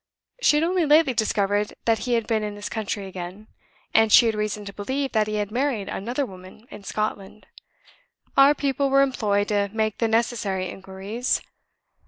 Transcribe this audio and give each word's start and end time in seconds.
She 0.41 0.57
had 0.57 0.63
only 0.63 0.83
lately 0.83 1.13
discovered 1.13 1.75
that 1.85 1.99
he 2.09 2.13
had 2.15 2.25
been 2.25 2.41
in 2.43 2.55
this 2.55 2.69
country 2.69 3.05
again; 3.05 3.45
and 3.93 4.11
she 4.11 4.25
had 4.25 4.33
reason 4.33 4.65
to 4.65 4.73
believe 4.73 5.11
that 5.11 5.27
he 5.27 5.35
had 5.35 5.51
married 5.51 5.89
another 5.89 6.25
woman 6.25 6.65
in 6.71 6.83
Scotland. 6.83 7.45
Our 8.35 8.55
people 8.55 8.89
were 8.89 9.03
employed 9.03 9.49
to 9.49 9.69
make 9.71 9.99
the 9.99 10.07
necessary 10.07 10.69
inquiries. 10.71 11.43